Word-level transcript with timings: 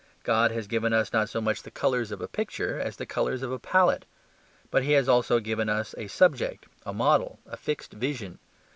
God 0.23 0.49
has 0.49 0.65
given 0.65 0.93
us 0.93 1.13
not 1.13 1.29
so 1.29 1.39
much 1.39 1.61
the 1.61 1.69
colours 1.69 2.11
of 2.11 2.21
a 2.21 2.27
picture 2.27 2.79
as 2.79 2.97
the 2.97 3.05
colours 3.05 3.43
of 3.43 3.51
a 3.51 3.59
palette. 3.59 4.05
But 4.71 4.81
he 4.81 4.93
has 4.93 5.07
also 5.07 5.39
given 5.39 5.69
us 5.69 5.93
a 5.95 6.07
subject, 6.07 6.65
a 6.87 6.91
model, 6.91 7.37
a 7.45 7.55
fixed 7.55 7.93
vision. 7.93 8.39